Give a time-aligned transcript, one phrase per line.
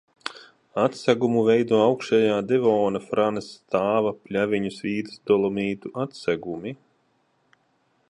[0.83, 6.79] Atsegumu veido augšējā devona Franas stāva Pļaviņu svītas dolomītu atsegumi.